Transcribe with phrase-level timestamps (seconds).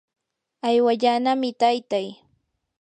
[0.67, 2.07] aywallanami taytay.